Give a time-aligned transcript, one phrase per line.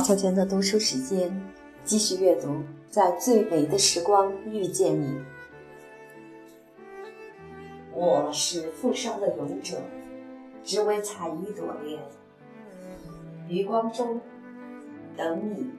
[0.00, 1.30] 马小娟的读书时间，
[1.84, 5.22] 继续阅读，在最美的时光遇见你。
[7.92, 9.76] 我是负伤的勇者，
[10.64, 12.00] 只为采一朵莲。
[13.46, 14.18] 余光中，
[15.18, 15.70] 等你，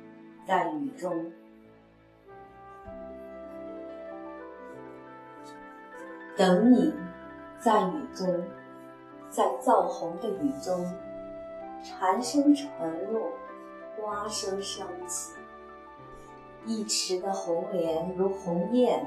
[0.48, 1.32] 在雨中，
[6.38, 6.94] 等你，
[7.60, 8.44] 在雨中，
[9.32, 10.86] 在燥红的雨中，
[11.84, 12.70] 蝉声沉
[13.12, 13.28] 落。
[14.02, 15.36] 花声升起，
[16.66, 19.06] 一池的红莲如鸿雁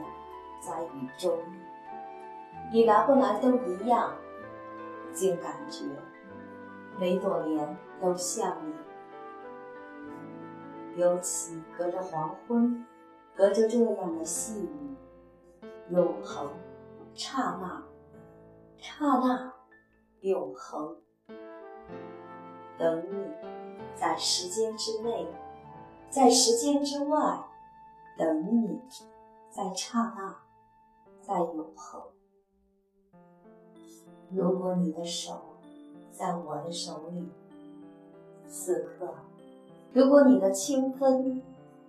[0.61, 1.37] 在雨中。
[2.73, 4.12] 你来不来都一样，
[5.12, 5.84] 竟感觉
[6.97, 8.73] 每朵莲都像你。
[10.97, 12.87] 尤其隔着黄昏，
[13.34, 14.97] 隔着这样的细雨，
[15.91, 16.48] 永恒，
[17.15, 17.83] 刹那，
[18.78, 19.53] 刹那，
[20.20, 20.97] 永恒，
[22.78, 23.53] 等你。
[23.97, 25.27] 在时间之内，
[26.11, 27.45] 在时间之外，
[28.19, 28.81] 等你，
[29.50, 30.37] 在刹那，
[31.23, 32.03] 在永恒。
[34.31, 35.41] 如果你的手
[36.12, 37.28] 在我的手里，
[38.48, 39.06] 此刻；
[39.92, 41.41] 如果你的清风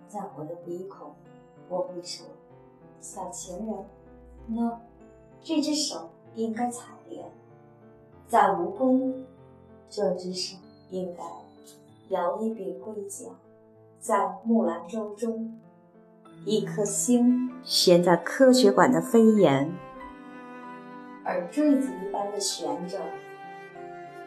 [0.08, 1.12] 在我的鼻孔，
[1.68, 2.26] 我会说
[3.00, 3.84] ：“小情人，
[4.46, 4.80] 那
[5.42, 7.30] 这只手应该采莲。”
[8.28, 9.24] 在蜈蚣，
[9.88, 10.56] 这只手
[10.90, 11.45] 应该。
[12.08, 13.32] 摇一柄桂桨，
[13.98, 15.58] 在木兰舟中，
[16.44, 19.72] 一颗星悬在科学馆的飞檐，
[21.24, 23.00] 而坠子一般的悬着。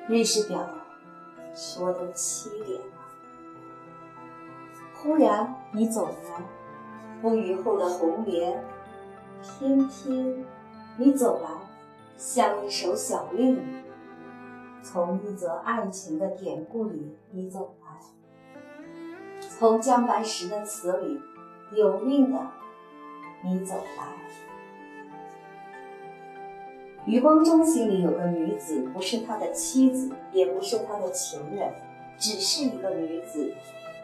[0.10, 0.68] 瑞士表
[1.56, 2.88] 说都七点了。
[4.94, 6.44] 忽然你走来，
[7.22, 8.62] 风雨后的红莲，
[9.42, 10.44] 偏偏
[10.98, 11.50] 你走来，
[12.18, 13.58] 像一首小令。
[14.92, 17.96] 从一则爱情的典故里，你走来；
[19.40, 21.22] 从姜白石的词里，
[21.76, 22.40] 有命的
[23.44, 24.08] 你走来。
[27.06, 31.72] 余光中心里有个女子，不是他的妻子，也不是他的情人，
[32.18, 33.54] 只是一个女子。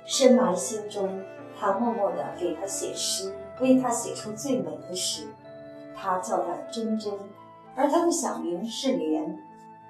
[0.06, 1.20] 深埋心中，
[1.60, 5.26] 他默默地给她写诗，为她写出最美的诗。
[5.96, 7.12] 他叫她真真，
[7.76, 9.36] 而他的小名是莲，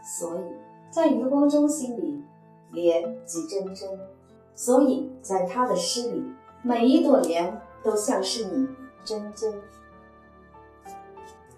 [0.01, 0.64] 所以。
[0.95, 2.23] 在余光中心里，
[2.71, 3.99] 莲即真真，
[4.55, 6.23] 所以在他的诗里，
[6.63, 8.65] 每一朵莲都像是你
[9.03, 9.53] 真真。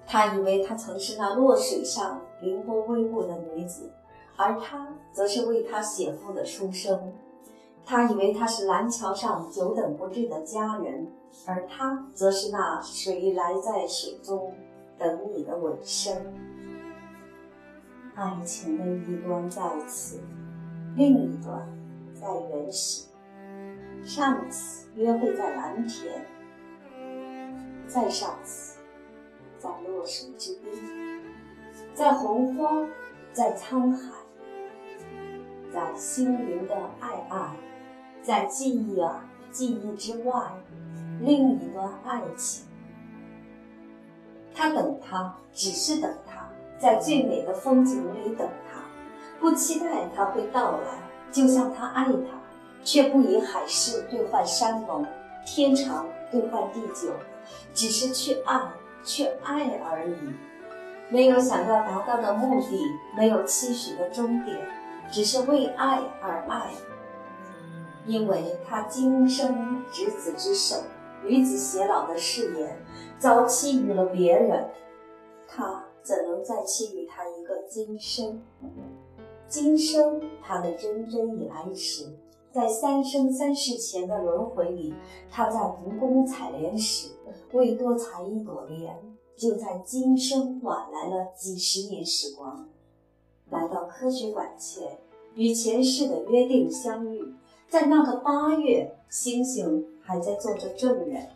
[0.07, 3.91] 他以为她曾是那落水上凌波微步的女子，
[4.35, 7.13] 而他则是为他写赋的书生。
[7.85, 11.07] 他以为她是蓝桥上久等不至的佳人，
[11.45, 14.51] 而他则是那水来在水中
[14.97, 16.15] 等你的尾声。
[18.17, 20.19] 爱情的一端在此，
[20.95, 21.61] 另一端
[22.15, 23.05] 在原始。
[24.03, 26.25] 上次约会在蓝田，
[27.87, 28.79] 再上次
[29.59, 31.21] 在落水之滨，
[31.93, 32.89] 在洪荒，
[33.33, 34.11] 在沧海，
[35.71, 37.55] 在心灵的爱爱，
[38.23, 40.53] 在记忆啊记忆之外，
[41.21, 42.65] 另一端爱情。
[44.55, 46.36] 他等他，只是等他。
[46.79, 48.79] 在最美的风景里等他，
[49.39, 50.99] 不期待他会到来，
[51.31, 52.39] 就像他爱他，
[52.83, 55.05] 却不以海誓兑换山盟，
[55.45, 57.11] 天长兑换地久，
[57.73, 58.61] 只是去爱，
[59.03, 60.15] 去爱而已，
[61.09, 62.79] 没有想要达到的目的，
[63.15, 64.57] 没有期许的终点，
[65.11, 66.69] 只是为爱而爱。
[68.05, 70.77] 因为他今生执子之手，
[71.25, 72.77] 与子偕老的誓言，
[73.17, 74.69] 早期与了别人，
[75.47, 75.83] 他。
[76.07, 78.41] 怎能再赐予他一个今生？
[79.49, 82.07] 今生他的真真已来迟，
[82.49, 84.93] 在三生三世前的轮回里，
[85.29, 87.09] 他在蜈蚣采莲时
[87.51, 88.95] 为多采一朵莲，
[89.35, 92.69] 就在今生晚来了几十年时光，
[93.49, 94.97] 来到科学馆前，
[95.35, 97.33] 与前世的约定相遇，
[97.67, 101.27] 在那个八月，星星还在做着证人。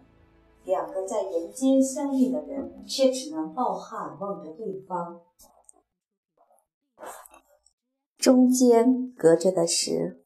[0.63, 5.21] 两个在人间相遇的人，却只能抱憾望着对方。
[8.17, 10.23] 中间隔着的是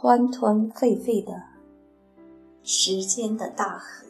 [0.00, 1.32] 湍湍沸沸的
[2.62, 4.06] 时间的大河，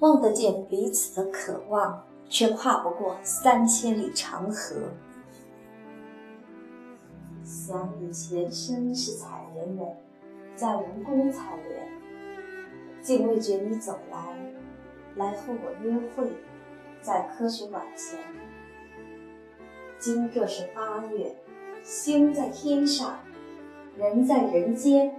[0.00, 4.74] 望得见彼此的渴望，却跨不过三千里长河。
[7.44, 9.96] 想你前身是采莲人，
[10.56, 11.89] 在蜈蚣采莲。
[13.10, 14.36] 竟未觉你走来，
[15.16, 16.30] 来和我约会，
[17.02, 18.20] 在科学馆前。
[19.98, 21.34] 今这是八月，
[21.82, 23.18] 星在天上，
[23.96, 25.12] 人在人间，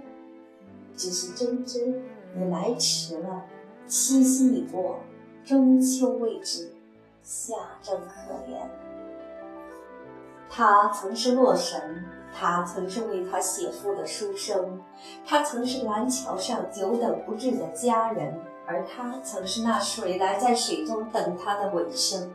[0.96, 2.02] 只是真真，
[2.34, 3.44] 你来迟了。
[3.86, 5.00] 七夕已过，
[5.44, 6.72] 中秋未至，
[7.22, 8.81] 夏正可怜。
[10.54, 14.78] 他曾是洛神，他曾是为他写赋的书生，
[15.26, 22.30] 他曾是蓝桥上久等不至的佳人，而他曾是那水来在水中等他的尾声。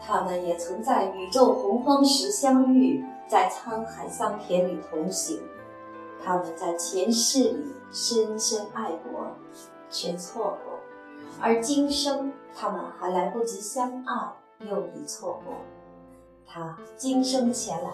[0.00, 5.40] 他们也曾在宇宙洪荒时相遇，在沧海桑田里同行。
[6.24, 9.30] 他们在前世里深深爱过，
[9.88, 10.80] 却错过；
[11.40, 15.54] 而今生，他们还来不及相爱，又已错过。
[16.52, 17.90] 他今生前来，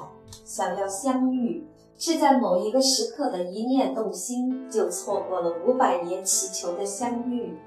[0.46, 1.66] 想要相遇，
[1.98, 7.58] 却在某一个时刻的一念动心，就错过了五百年祈求的相遇。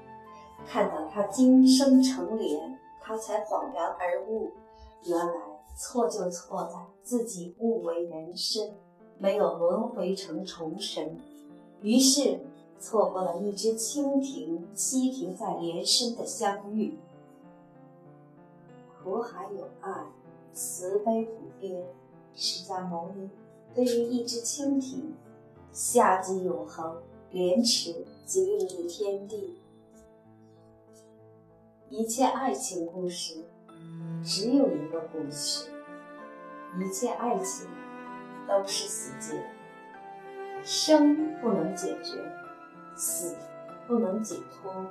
[0.66, 4.50] 看到他今生成莲，他才恍然而悟，
[5.04, 5.32] 原来
[5.76, 8.72] 错就错在自己误为人身。
[9.16, 11.20] 没有轮回成虫神，
[11.82, 12.40] 于是
[12.80, 16.98] 错过了一只蜻蜓栖停在莲身的相遇。
[19.02, 20.06] 苦海有爱，
[20.60, 21.82] 慈悲普遍。
[22.34, 23.30] 释迦牟尼
[23.74, 25.14] 对于一只蜻蜓，
[25.72, 26.98] 夏季永恒，
[27.30, 29.58] 莲池即另一天地。
[31.88, 33.42] 一切爱情故事，
[34.22, 35.70] 只有一个故事。
[36.78, 37.66] 一切爱情。
[38.48, 39.40] 都是死结，
[40.64, 42.18] 生不能解决，
[42.96, 43.36] 死
[43.86, 44.86] 不能解脱。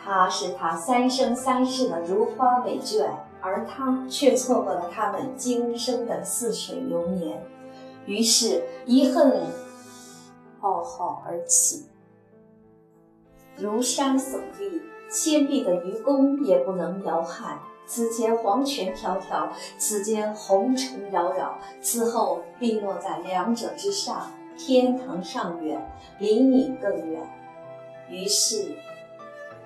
[0.00, 3.10] 他是他三生三世的如花美眷，
[3.42, 7.44] 而他却错过了他们今生的似水流年，
[8.06, 9.42] 于是遗恨
[10.60, 11.86] 浩浩而起，
[13.58, 14.80] 如山耸立，
[15.10, 17.58] 千臂的愚公也不能摇撼。
[17.84, 24.30] 此前黄泉迢迢，此间红尘扰扰，此后必落在两者之上。
[24.56, 25.84] 天堂尚远，
[26.18, 27.20] 离你更远。
[28.08, 28.76] 于是，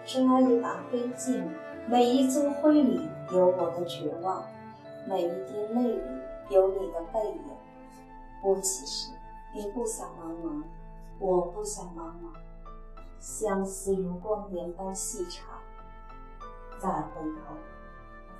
[0.06, 1.42] 抓一把灰烬，
[1.88, 4.42] 每一尊灰里有我的绝望，
[5.06, 6.02] 每一滴泪里
[6.50, 7.40] 有你的背影。
[8.42, 9.12] 不其实，
[9.54, 10.64] 你不想茫茫，
[11.20, 12.34] 我不想茫茫，
[13.20, 15.46] 相思如光年般细长。
[16.80, 17.54] 再回头。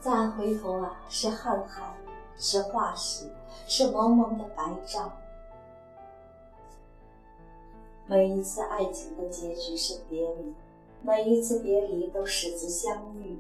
[0.00, 1.94] 再回头啊，是瀚海，
[2.36, 3.30] 是化石，
[3.68, 5.12] 是蒙蒙的白障。
[8.06, 10.52] 每一次爱情的结局是别离，
[11.02, 13.38] 每一次别离都始自相遇。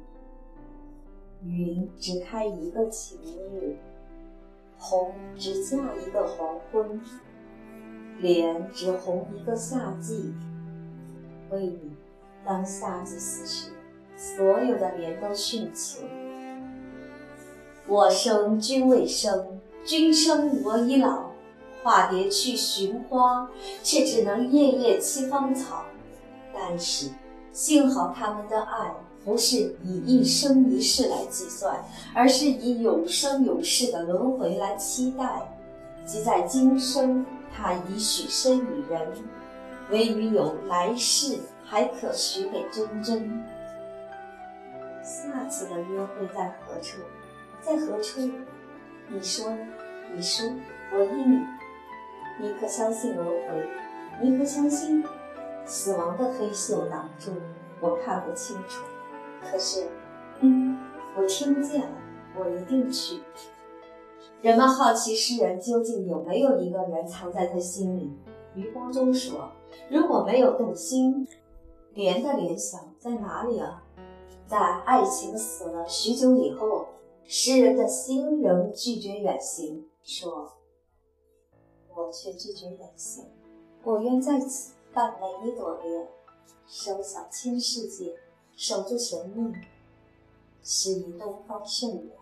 [1.44, 3.18] 云只开一个晴
[3.52, 3.76] 日，
[4.78, 7.00] 红只嫁一个黄昏，
[8.20, 10.34] 莲只红一个夏季。
[11.50, 11.92] 为你，
[12.44, 13.70] 当夏季死时，
[14.16, 16.08] 所有的莲都殉情。
[17.86, 21.30] 我生君未生，君生我已老。
[21.82, 23.48] 化蝶去寻花，
[23.80, 25.84] 却只能夜夜栖芳草。
[26.52, 27.10] 但是
[27.56, 28.92] 幸好他们的爱
[29.24, 31.82] 不是以一生一世来计算，
[32.14, 35.40] 而是以永生永世的轮回来期待。
[36.04, 37.24] 即在今生，
[37.56, 39.10] 他已许身与人，
[39.90, 43.42] 唯余有来世，还可许给真真。
[45.02, 46.98] 下次的约会在何处？
[47.62, 48.20] 在何处？
[49.08, 49.50] 你说？
[50.14, 50.46] 你说，
[50.92, 51.38] 我应你。
[52.38, 53.66] 你可相信轮回？
[54.22, 55.02] 你可相信
[55.66, 57.32] 死亡的黑袖挡住，
[57.80, 58.84] 我看不清楚。
[59.42, 59.88] 可是，
[60.40, 60.78] 嗯，
[61.16, 61.96] 我听见了，
[62.38, 63.20] 我一定去。
[64.40, 68.12] 人们好奇诗人究竟有没有一个人藏在他心里。
[68.54, 69.50] 余光中说
[69.90, 71.26] ：“如果没有动心，
[71.94, 73.82] 莲的联想在哪里啊？
[74.46, 76.86] 在爱情死了许久以后。”
[77.28, 80.52] 诗人的心仍拒绝远行，说
[81.92, 83.24] ：“我却拒绝远行。
[83.82, 86.08] 我愿在此伴每一朵莲，
[86.66, 88.16] 守小千世界，
[88.56, 89.52] 守住神秘。
[90.62, 92.16] 是以东方圣远，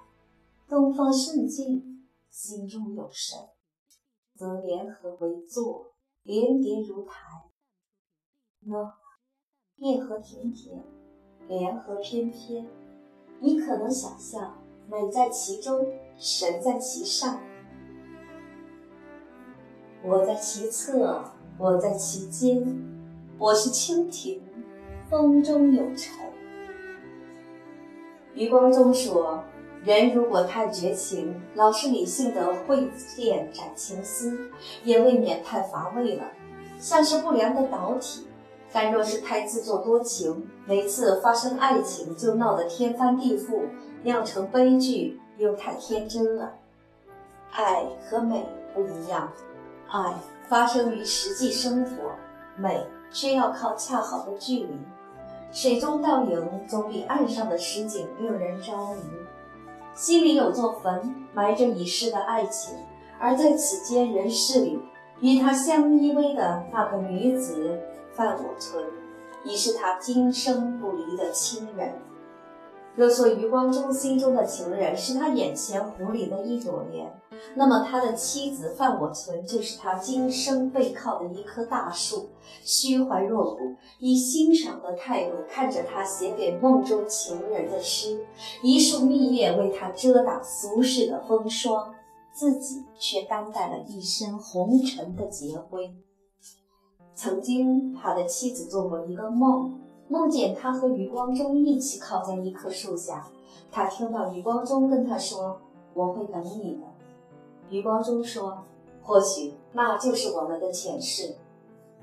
[0.68, 3.38] 东方圣境，心中有神，
[4.34, 5.92] 则莲荷为座，
[6.24, 7.14] 莲叠如台。
[8.62, 8.92] 那
[9.76, 10.82] 叶荷甜甜，
[11.46, 12.68] 莲荷翩翩，
[13.38, 15.86] 你可能想象？”美在其中，
[16.18, 17.40] 神在其上。
[20.02, 21.24] 我在其侧，
[21.56, 22.64] 我在其间。
[23.38, 24.40] 我是蜻蜓，
[25.08, 26.12] 风中有尘。
[28.34, 29.42] 余光中说
[29.84, 34.50] ：“人如果太绝情，老是理性的会剑斩情丝，
[34.82, 36.24] 也未免太乏味了，
[36.78, 38.26] 像是不良的导体。
[38.72, 43.62] 但若是太自作多情，每次发生爱情就闹得天翻地覆。”
[44.02, 46.52] 酿成悲剧又太天真了。
[47.52, 48.44] 爱和美
[48.74, 49.32] 不一样，
[49.88, 50.14] 爱
[50.48, 52.12] 发生于实际生活，
[52.56, 54.78] 美却要靠恰好的距离。
[55.52, 59.02] 水中倒影总比岸上的实景令人着迷。
[59.94, 62.74] 心里有座坟，埋着已逝的爱情，
[63.20, 64.80] 而在此间人世里，
[65.20, 67.80] 与他相依偎的那个女子
[68.12, 68.84] 范我村，
[69.44, 71.94] 已是他今生不离的亲人。
[72.96, 77.12] 若说余光中心中的情人是他眼前湖里的一朵莲，
[77.56, 82.28] 那么他的妻子范我存就是他今生背靠的一棵大树，
[82.62, 88.24] 虚怀若谷，以欣赏的态度看着他写给梦中情人的诗，
[88.62, 91.92] 一束蜜月为他遮挡俗世的风霜，
[92.32, 95.92] 自己却担待了一身红尘的劫灰。
[97.16, 99.80] 曾经，他的妻子做过一个梦。
[100.08, 103.26] 梦见他和余光中一起靠在一棵树下，
[103.72, 105.60] 他听到余光中跟他说
[105.94, 106.82] ：“我会等你的。”
[107.70, 108.58] 余光中说
[109.02, 111.34] ：“或许那就是我们的前世。”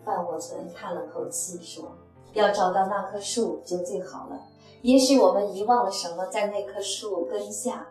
[0.03, 1.95] 范我存叹了口气说
[2.33, 4.41] ：“要找到那棵树就最好了。
[4.81, 7.87] 也许我们遗忘了什么，在那棵树根下。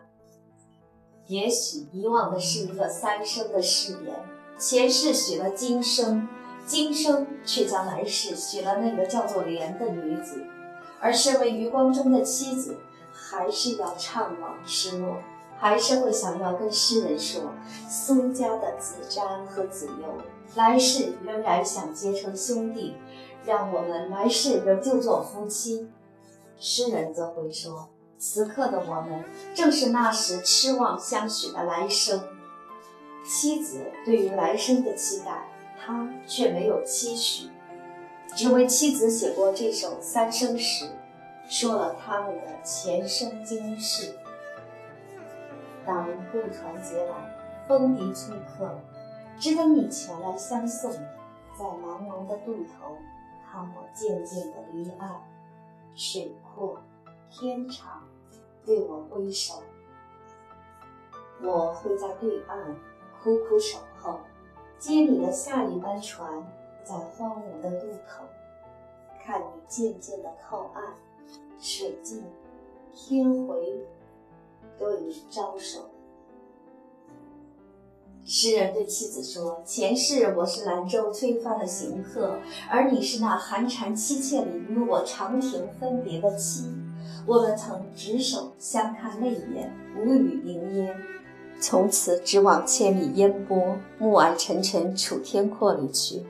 [1.27, 4.13] 也许遗忘的是一个三生的誓言，
[4.57, 6.27] 前世许了今生。”
[6.71, 10.41] 今生却将来世许了那个叫做莲的女子，
[11.01, 12.77] 而身为余光中的妻子，
[13.11, 15.17] 还是要怅惘失落，
[15.57, 17.41] 还是会想要跟诗人说：
[17.89, 20.21] 苏家的子瞻和子由，
[20.55, 22.95] 来世仍然想结成兄弟，
[23.43, 25.89] 让我们来世仍旧做夫妻。
[26.57, 32.23] 诗人则会说：此刻的我们，正是那时痴望相许的来生。
[33.25, 35.50] 妻子对于来生的期待。
[35.83, 37.49] 他却没有期许，
[38.35, 40.87] 只为妻子写过这首三生石，
[41.47, 44.13] 说了他们的前生今世。
[45.83, 48.79] 当渡船节来，风笛催客，
[49.39, 52.95] 只等你前来相送，在茫茫的渡头，
[53.51, 55.19] 看我渐渐的离岸。
[55.95, 56.79] 水阔
[57.31, 58.03] 天长，
[58.63, 59.63] 对我挥手，
[61.41, 62.75] 我会在对岸
[63.23, 64.19] 苦苦守候。
[64.81, 66.27] 接你的下一班船，
[66.83, 68.23] 在荒芜的渡口，
[69.23, 70.83] 看你渐渐的靠岸，
[71.59, 72.23] 水尽
[72.91, 73.85] 天回，
[74.79, 75.81] 对你招手。
[78.25, 86.65] 诗人对妻子说：“前世我是兰州催发的行客，而你是那寒蝉凄切里与我长亭分别的妻。
[87.27, 90.95] 我们曾执手相看泪眼，无语凝噎。”
[91.61, 96.23] 从此只往千里烟波、暮霭沉沉楚天阔里去。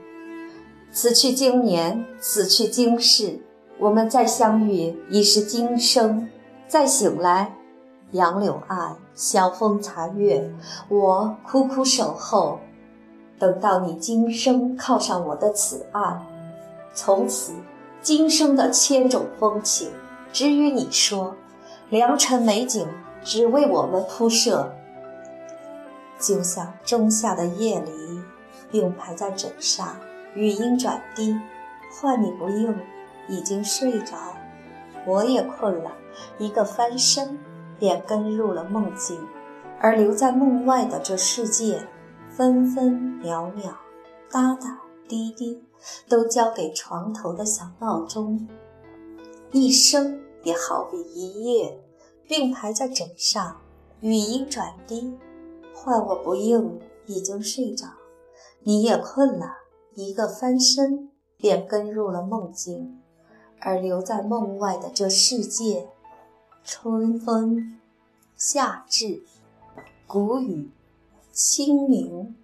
[0.91, 3.39] 此去经年，此去经世，
[3.79, 6.29] 我们再相遇已是今生。
[6.67, 7.55] 再醒来，
[8.11, 10.53] 杨柳岸，晓风残月，
[10.89, 12.59] 我苦苦守候，
[13.39, 16.21] 等到你今生靠上我的此岸。
[16.93, 17.53] 从此，
[18.01, 19.89] 今生的千种风情，
[20.33, 21.35] 只与你说。
[21.89, 22.85] 良辰美景，
[23.23, 24.73] 只为我们铺设。
[26.21, 28.21] 就像仲夏的夜里，
[28.69, 29.97] 并排在枕上，
[30.35, 31.35] 语音转低，
[31.91, 32.77] 唤你不应，
[33.27, 34.15] 已经睡着。
[35.07, 35.91] 我也困了，
[36.37, 37.39] 一个翻身，
[37.79, 39.19] 便跟入了梦境，
[39.79, 41.87] 而留在梦外的这世界，
[42.29, 43.75] 分分秒秒，
[44.31, 45.63] 哒哒滴滴，
[46.07, 48.47] 都交给床头的小闹钟。
[49.51, 51.81] 一生也好比一夜，
[52.27, 53.57] 并排在枕上，
[54.01, 55.17] 语音转低。
[55.73, 57.87] 唤我不应，已经睡着。
[58.63, 59.57] 你也困了，
[59.95, 63.01] 一个翻身便跟入了梦境，
[63.59, 65.89] 而留在梦外的这世界，
[66.63, 67.79] 春风、
[68.35, 69.23] 夏至、
[70.07, 70.71] 谷雨、
[71.31, 72.35] 清明，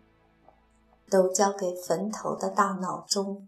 [1.10, 3.48] 都交给坟头的大闹钟。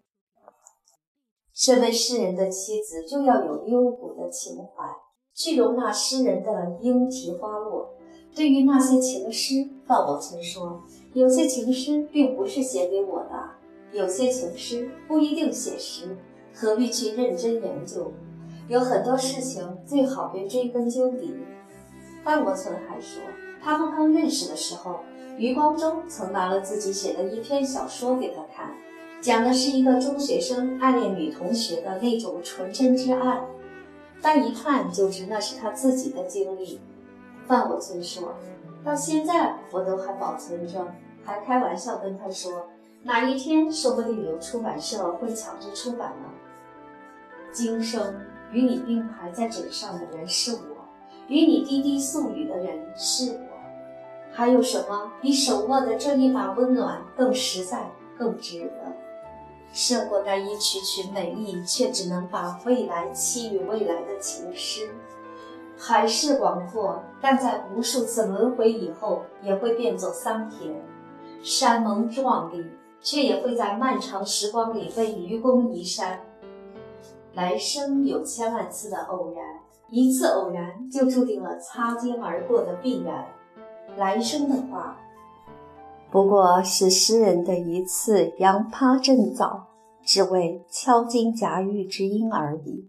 [1.51, 4.85] 身为诗人的妻子，就要有幽谷的情怀，
[5.33, 7.95] 去容纳诗人的莺啼花落。
[8.35, 10.83] 对于那些情诗，范我存说，
[11.13, 13.51] 有些情诗并不是写给我的，
[13.91, 16.15] 有些情诗不一定写实，
[16.53, 18.13] 何必去认真研究？
[18.67, 21.33] 有很多事情最好别追根究底。
[22.23, 23.21] 范我存还说，
[23.61, 24.99] 他们刚认识的时候，
[25.37, 28.71] 余光中曾拿了自己写的一篇小说给他看，
[29.19, 33.41] 讲的是一个中学生暗恋女同学的那种纯真之爱，
[34.21, 36.79] 但一看就知那是他自己的经历。
[37.49, 38.35] 犯我存说，
[38.85, 40.85] 到现在我都还保存着，
[41.25, 42.67] 还开玩笑跟他说，
[43.01, 46.29] 哪一天说不定有出版社会抢着出版呢。
[47.51, 50.85] 今生与你并排在枕上的人是我，
[51.27, 53.57] 与你滴滴诉语的人是我，
[54.31, 55.11] 还有什么？
[55.19, 58.93] 比手握的这一把温暖更实在、更值得，
[59.73, 64.87] 胜过那一曲曲美丽却只能把未来期于未来的情诗。
[65.81, 70.73] 海市广阔，但在无数次轮回以后，也会变作桑田；
[71.41, 72.65] 山盟壮丽，
[72.99, 76.19] 却也会在漫长时光里被愚公移山。
[77.33, 79.41] 来生有千万次的偶然，
[79.89, 83.25] 一次偶然就注定了擦肩而过的必然。
[83.95, 84.97] 来生的话，
[86.11, 89.67] 不过是诗人的一次扬趴振藻，
[90.03, 92.88] 只为敲金夹玉之音而已。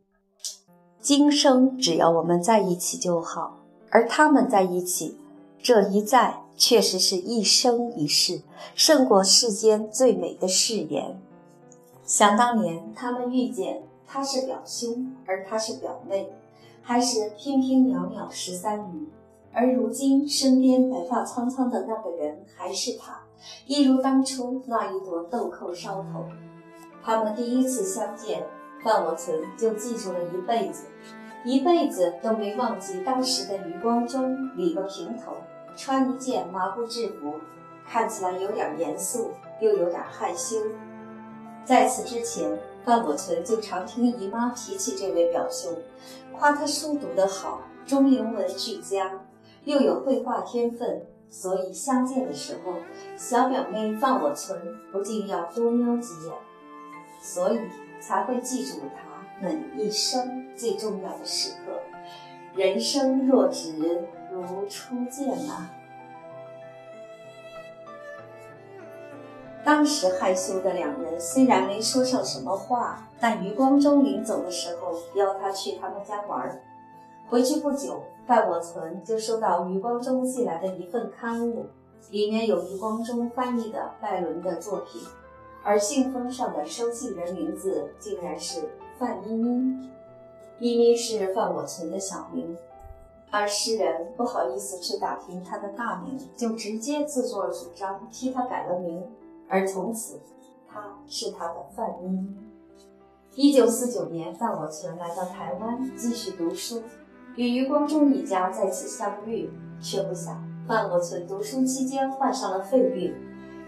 [1.00, 3.56] 今生只要我们在一起就好，
[3.88, 5.16] 而他们在一起，
[5.62, 8.42] 这一在确实是一生一世，
[8.74, 11.18] 胜过世间最美的誓言。
[12.04, 16.30] 想当年，他们遇见，他是表兄，而他是表妹，
[16.82, 19.08] 还是翩翩袅袅十三余。
[19.52, 23.22] 而如今，身边白发苍苍的那个人还是他，
[23.66, 26.26] 一如当初那一朵豆蔻梢头。
[27.02, 28.44] 他们第一次相见，
[28.82, 30.84] 范我存就记住了一辈子，
[31.44, 35.36] 一辈子都没忘记当时的余光中理个平头，
[35.76, 37.34] 穿一件麻布制服，
[37.86, 40.56] 看起来有点严肃，又有点害羞。
[41.64, 45.76] 在此之前，范我存就常听姨妈提起这位表兄，
[46.32, 49.20] 夸他书读得好，中英文俱佳。
[49.64, 52.76] 又有绘画天分，所以相见的时候，
[53.14, 54.58] 小表妹范我存
[54.90, 56.32] 不禁要多瞄几眼，
[57.20, 57.60] 所以
[58.00, 61.80] 才会记住他们一生最重要的时刻。
[62.54, 65.70] 人生若只如初见啊！
[69.62, 76.60] 当时害羞的两人虽然没说上什么话，但余光中临走的时候邀他去他们家玩。
[77.28, 81.66] 回去不久，范我存就收到余光中寄来的一份刊物，
[82.10, 85.00] 里面有余光中翻译的拜伦的作品，
[85.62, 88.68] 而信封上的收信人名字竟然是
[88.98, 89.90] 范咪咪。
[90.58, 92.56] 咪咪是范我存的小名，
[93.30, 99.02] 而诗人不好意思去打听他的大名，就直接自作主张替他改了名，
[99.48, 100.20] 而从此
[100.68, 102.36] 他是他的范咪咪。
[103.34, 106.82] 一九四九年，范我存来到台湾继续读书。
[107.36, 109.48] 与余光中一家再次相遇，
[109.80, 113.14] 却不想范我存读书期间患上了肺病。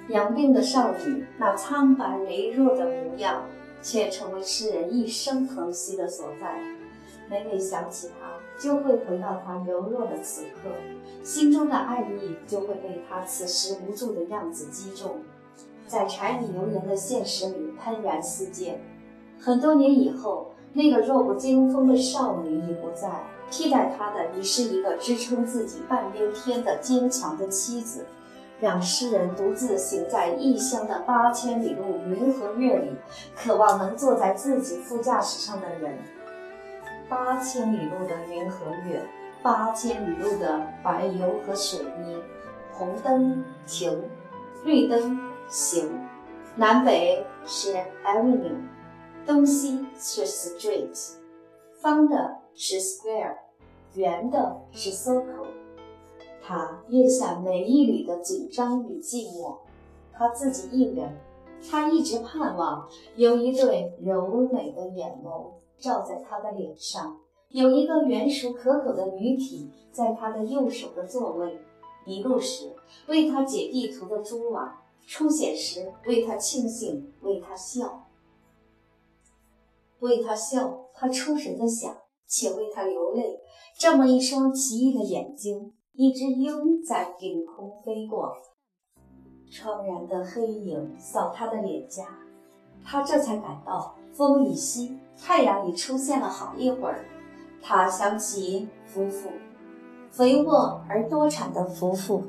[0.09, 3.45] 养病的少女那苍白羸弱的模样，
[3.81, 6.61] 却成为诗人一生疼惜的所在。
[7.31, 10.71] 每每想起她，就会回到她柔弱的此刻，
[11.23, 15.21] 心中的爱意就会被她此时无助的样子击中，
[15.87, 18.81] 在柴米油盐的现实里喷然四溅。
[19.39, 23.25] 很多年以后，那个弱不禁风的少女已不在。
[23.51, 28.07] 替代她的已是一个支撑自己半边天的坚强的妻子，
[28.63, 32.97] 让诗人独自行在异乡的八千里路云和月里，
[33.37, 35.99] 渴望能坐在自己副驾驶上的人。
[37.09, 39.03] 八千里路的云和月，
[39.43, 42.23] 八千里路的白油和水泥，
[42.73, 44.03] 红灯停，
[44.65, 45.91] 绿灯行，
[46.55, 48.55] 南北是 avenue，
[49.27, 51.17] 东西是 street，
[51.81, 52.39] 方的。
[52.55, 53.35] 是 square，
[53.95, 55.47] 圆的是 circle。
[56.43, 59.59] 他咽下每一缕的紧张与寂寞，
[60.13, 61.17] 他自己一人。
[61.71, 71.61] 他一直盼望有一对柔美的眼眸照在他的脸上，有一个圆熟可口的女体在他的右手的座位。
[72.05, 72.73] 迷路时
[73.07, 74.77] 为他解地图的蛛网，
[75.07, 78.09] 出险时为他庆幸，为他笑，
[80.01, 80.81] 为他笑。
[80.95, 81.97] 他出神的想。
[82.25, 83.41] 且为他流泪。
[83.79, 88.33] 这么一双奇异的眼睛，一只鹰在顶空飞过，
[89.51, 92.03] 怆然的黑影扫他的脸颊，
[92.83, 97.05] 他这才感到风已息，太阳已出现了好一会儿。
[97.61, 99.29] 他想起夫妇，
[100.11, 102.23] 肥沃而多产的夫妇。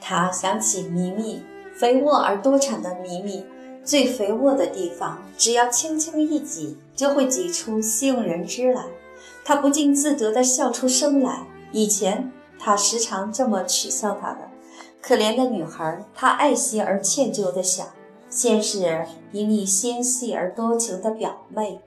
[0.00, 1.42] 他想起咪咪，
[1.74, 3.44] 肥沃而多产的咪咪。
[3.84, 8.86] 最肥沃的地方，只要轻轻一挤，就会挤出杏仁汁来。
[9.44, 11.46] 他不禁自得地笑出声来。
[11.72, 14.38] 以前他时常这么取笑她的
[15.00, 16.04] 可怜的女孩。
[16.14, 17.86] 他爱惜而歉疚地想：
[18.28, 21.80] 先是一粒纤细而多情的表妹，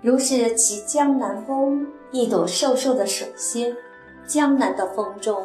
[0.00, 3.76] 如是其江南风，一朵瘦瘦的水仙，
[4.26, 5.36] 江南的风中；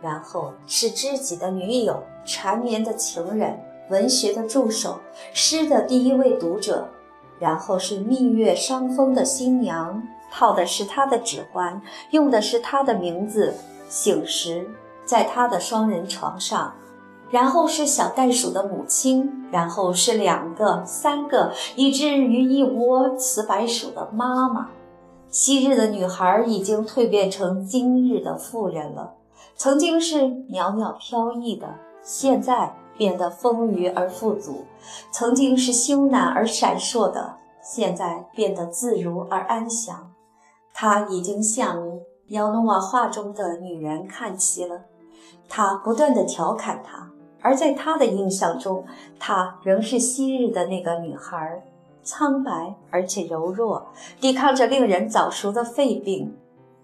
[0.00, 3.58] 然后是知己的女友，缠绵的情人。
[3.88, 4.98] 文学的助手，
[5.32, 6.88] 诗的第一位读者，
[7.38, 13.54] 然后是蜜月伤风的新娘，套的是他的指环，用的是他的名字，
[13.88, 14.68] 醒时
[15.04, 16.74] 在他的双人床上，
[17.30, 24.68] 然后是小袋鼠的母亲，然后是两个、三个，以至于一窝雌白鼠的妈妈。
[25.28, 29.14] 昔日的女孩已经蜕变成今日的妇人了，
[29.54, 34.64] 曾经是袅袅飘逸的，现在变得丰腴而富足；
[35.10, 40.10] 曾经是羞赧而闪烁的，现在变得自如而安详。
[40.78, 41.82] 他已经向
[42.26, 44.82] 妖诺瓦画中的女人看齐了，
[45.48, 47.10] 他不断的调侃她，
[47.40, 48.84] 而在他的印象中，
[49.18, 51.64] 她仍是昔日的那个女孩。
[52.02, 53.86] 苍白而且柔弱，
[54.20, 56.36] 抵抗着令人早熟的肺病，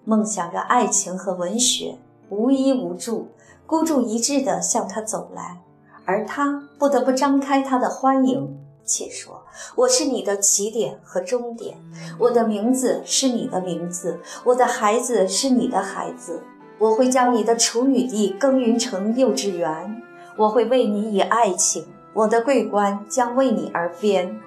[0.07, 1.99] 梦想着爱情和文学，
[2.31, 3.29] 无依无助，
[3.67, 5.61] 孤注一掷地向他走来，
[6.07, 8.59] 而他不得不张开他的欢迎。
[8.85, 9.42] 且说，
[9.77, 11.77] 我是你的起点和终点，
[12.19, 16.43] 我的名字是你的名字，我的孩子是你的孩子，
[16.79, 20.03] 我会将你的处女地耕耘成幼稚园，
[20.37, 24.41] 我会为你以爱情，我的桂冠将为你而编。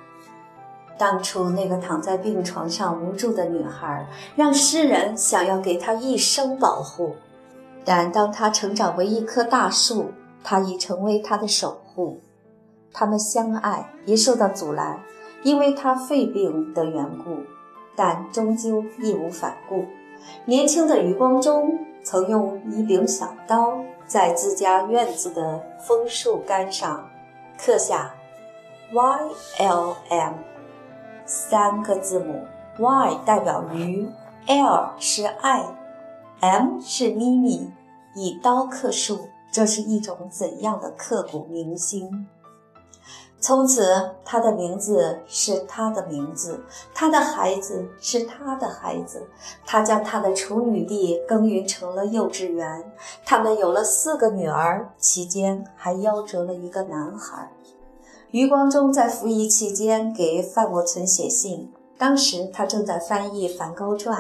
[0.97, 7.15] 当初那个躺在病床上无助的女孩，让诗人想要给她一生保护。
[7.83, 12.21] 但当她成长为一棵大树，她已成为她的守护。
[12.97, 15.01] 他们相爱也受到阻拦，
[15.43, 17.43] 因为他肺病的缘故。
[17.97, 19.85] 但终究义无反顾。
[20.45, 27.09] 年轻的余光中曾用一柄小刀，在自家院子的枫树干上
[27.57, 28.13] 刻下
[28.91, 29.19] “Y
[29.59, 30.33] L M”。
[31.25, 32.43] 三个字母
[32.77, 34.09] ，Y 代表鱼
[34.47, 35.63] ，L 是爱
[36.41, 37.71] ，M 是咪咪。
[38.13, 42.27] 以刀刻树，这是一种怎样的刻骨铭心？
[43.45, 46.59] 从此，他的名字是他的名字，
[46.95, 49.21] 他的孩子是他的孩子。
[49.63, 52.83] 他将他的处女地耕耘成了幼稚园。
[53.23, 57.51] 他们有了四个女儿，期间还夭折了一个男孩。
[58.31, 64.19] 余光中在服役期间给范我存写信，当时他正在翻译《梵高传》，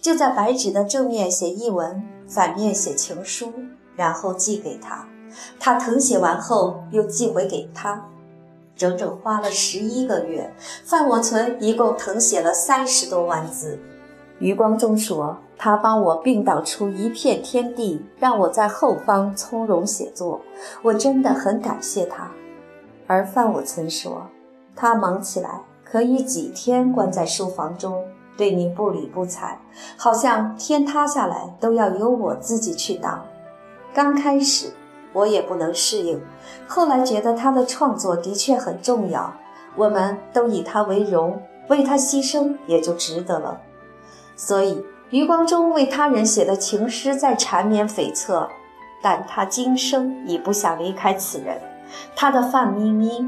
[0.00, 3.52] 就在白纸的正面写译文，反面写情书，
[3.94, 5.06] 然后寄给他。
[5.60, 8.04] 他誊写完后又寄回给他，
[8.76, 10.52] 整整花了十一个月。
[10.84, 13.78] 范我存一共誊写了三十多万字。
[14.38, 20.40] 余光中说：“他帮我并导出一片天地，让我在后方从容写作，
[20.82, 22.30] 我真的很感谢他。”
[23.06, 24.26] 而范我曾说，
[24.74, 28.02] 他忙起来可以几天关在书房中，
[28.36, 29.58] 对你不理不睬，
[29.96, 33.24] 好像天塌下来都要由我自己去挡。
[33.94, 34.66] 刚开始
[35.14, 36.20] 我也不能适应，
[36.68, 39.32] 后来觉得他的创作的确很重要，
[39.76, 43.58] 我们都以他为荣，为他牺牲也就值得了。
[44.36, 48.48] 所以余光中为他人写的情诗再缠绵悱恻，
[49.02, 51.60] 但他今生已不想离开此人。
[52.16, 53.24] 他的范咪咪，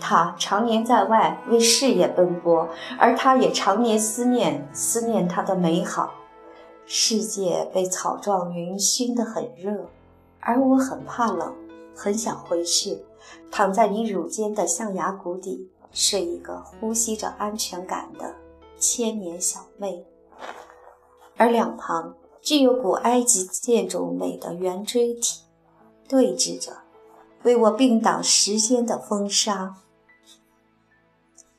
[0.00, 6.14] 他常年在外为事业奔波，而他也常年思念思念他的美好。
[6.86, 9.88] 世界被草状云熏得很热，
[10.40, 11.54] 而我很怕冷，
[11.94, 13.04] 很想回去，
[13.50, 18.34] 躺在你乳尖的象牙谷底，睡一个呼吸着安全感的
[18.78, 20.06] 千年小妹。
[21.36, 25.42] 而两旁具有古埃及建筑美的圆锥体，
[26.08, 26.72] 对峙着。
[27.44, 29.76] 为我并挡时间的风沙。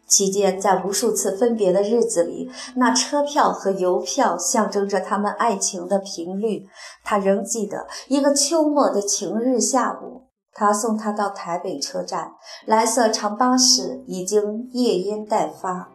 [0.10, 6.65] 期间，在无数次分别的日子里，那车票和邮票象征着他们爱情的频率。
[7.04, 12.32] 他仍记得一个秋末的晴日下午，他送她到台北车站，
[12.65, 15.89] 蓝色长巴士已经夜烟待发，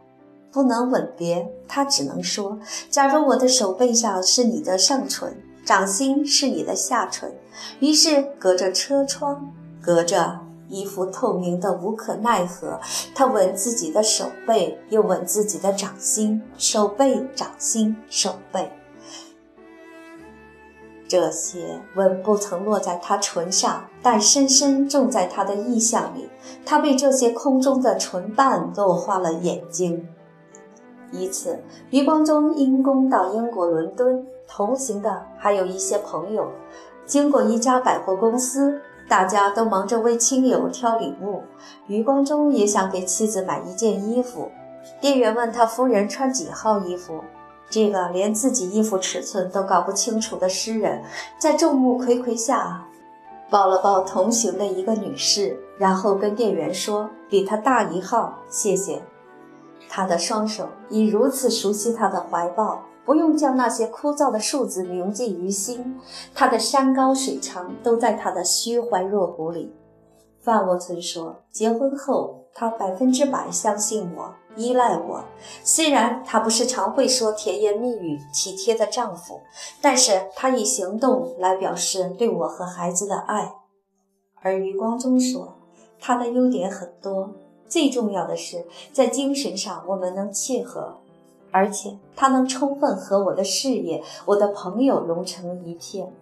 [0.52, 7.34] 不能吻别，他只能说：“假如我的手背上是你的上唇，掌心是你的下唇。”
[7.80, 9.52] 于是，隔着车窗。
[9.82, 10.40] 隔着
[10.74, 12.80] 一副透明的无可奈何，
[13.14, 18.72] 他吻自己的手背，又吻自己的掌心，手背、掌心、手背。
[21.06, 26.28] 这些吻不曾落在他唇上，但深深种在他的意象里。
[26.66, 30.08] 他被这些空中的唇瓣落花了眼睛。
[31.12, 36.50] 一次，余光中因公到英国伦敦，同行的还有一些朋友，
[37.06, 38.80] 经过一家百货公司。
[39.08, 41.42] 大家都忙着为亲友挑礼物，
[41.86, 44.50] 余光中也想给妻子买一件衣服。
[45.00, 47.22] 店员问他夫人穿几号衣服，
[47.70, 51.02] 这个连自己衣服尺寸都搞不清楚的诗人，
[51.38, 52.84] 在众目睽睽下
[53.50, 59.02] 抱了抱同行的一个女士，然后跟店员说：“比他大一号，谢谢。”
[59.88, 66.00] 他的双手已如此熟悉他的怀抱，不用将那些枯燥的数字铭记于心，
[66.34, 69.74] 他的山高水长都在他的虚怀若谷里。
[70.40, 75.24] 范沃村说，结婚后他百分之百相信我，依赖我。
[75.62, 79.40] 虽然他不是常会说甜言蜜语、体贴的丈夫，
[79.80, 83.54] 但是他以行动来表示对我和孩子的爱。
[84.42, 85.56] 而余光中说，
[85.98, 87.30] 他的优点很多，
[87.66, 90.98] 最重要的是在精神上我们能契合。
[91.54, 96.12] 而且他能充分和我的事业、我的朋友融成一片。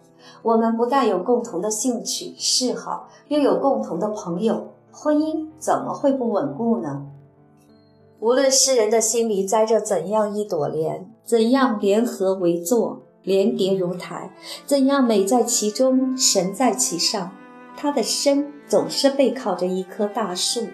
[0.43, 7.07] 我们不但有共同的兴趣嗜好，又有共同的朋友，婚姻怎么会不稳固呢？
[8.19, 14.35] 无论世人的心里栽着怎样一朵莲，怎样联合为座，连叠如台，
[14.67, 17.31] 怎样美在其中，神在其上，
[17.75, 20.67] 他的身总是背靠着一棵大树，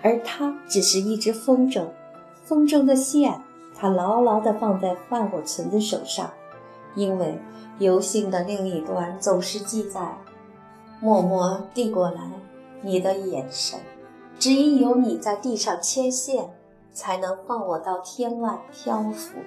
[0.00, 1.84] 而他只是一只风筝，
[2.42, 3.42] 风筝的线。
[3.78, 6.30] 他牢牢地放在范我存的手上，
[6.94, 7.38] 因为
[7.78, 10.16] 游信的另一端总是记载：
[11.00, 12.22] 默默递过来
[12.80, 13.78] 你的眼神，
[14.38, 16.50] 只因有你在地上牵线，
[16.92, 19.38] 才能放我到天外漂浮。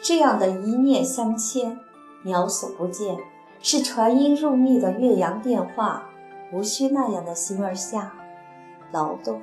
[0.00, 1.80] 这样的一念相牵，
[2.22, 3.18] 鸟所不见，
[3.60, 6.04] 是传音入密的岳阳电话，
[6.52, 8.12] 无需那样的形而下
[8.92, 9.40] 劳动，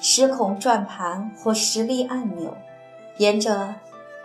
[0.00, 2.52] 时孔转盘或实力按钮。
[3.18, 3.74] 沿着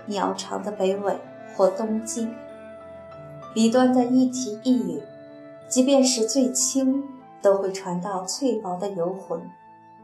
[0.05, 1.19] 鸟巢的北纬
[1.55, 2.33] 或东经，
[3.53, 5.01] 笔端的一提一语，
[5.67, 7.03] 即便是最轻，
[7.41, 9.49] 都会传到翠薄的游魂，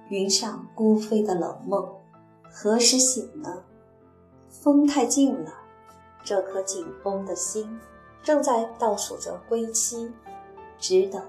[0.09, 1.87] 云上孤飞的冷梦。
[2.51, 3.61] 何时醒呢？
[4.49, 5.53] 风太近了，
[6.23, 7.79] 这颗紧绷的心
[8.23, 10.11] 正在倒数着归期，
[10.79, 11.21] 只等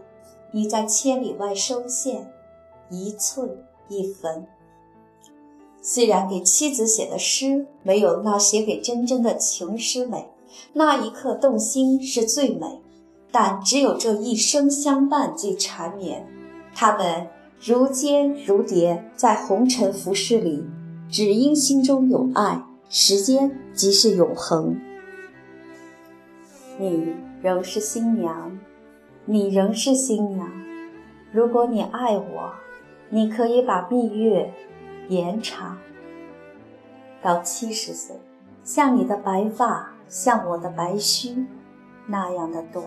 [0.50, 2.32] 你在千里外收线，
[2.88, 4.46] 一寸一分。
[5.82, 10.28] 虽然给妻子写的诗没有那写给真真的情诗美，
[10.74, 12.80] 那一刻动心是最美，
[13.32, 16.26] 但只有这一生相伴最缠绵。
[16.74, 17.28] 他们
[17.60, 20.64] 如间如蝶，在红尘浮世里，
[21.10, 24.78] 只因心中有爱，时间即是永恒。
[26.78, 27.06] 你
[27.42, 28.58] 仍是新娘，
[29.24, 30.50] 你仍是新娘。
[31.32, 32.52] 如果你爱我，
[33.08, 34.52] 你可以把蜜月。
[35.10, 35.76] 延长
[37.20, 38.14] 到七十岁，
[38.62, 41.46] 像你的白发，像我的白须，
[42.06, 42.86] 那样的短。